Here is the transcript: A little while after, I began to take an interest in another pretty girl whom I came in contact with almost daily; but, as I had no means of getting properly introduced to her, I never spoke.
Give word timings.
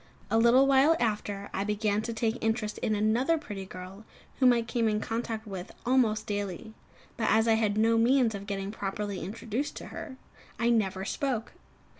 A 0.31 0.39
little 0.39 0.65
while 0.65 0.95
after, 0.99 1.51
I 1.53 1.63
began 1.63 2.01
to 2.01 2.11
take 2.11 2.37
an 2.37 2.41
interest 2.41 2.79
in 2.79 2.95
another 2.95 3.37
pretty 3.37 3.65
girl 3.67 4.03
whom 4.39 4.51
I 4.51 4.63
came 4.63 4.87
in 4.89 4.99
contact 4.99 5.45
with 5.45 5.71
almost 5.85 6.25
daily; 6.25 6.73
but, 7.17 7.29
as 7.29 7.47
I 7.47 7.53
had 7.53 7.77
no 7.77 7.99
means 7.99 8.33
of 8.33 8.47
getting 8.47 8.71
properly 8.71 9.19
introduced 9.23 9.75
to 9.75 9.85
her, 9.93 10.17
I 10.57 10.71
never 10.71 11.05
spoke. 11.05 11.53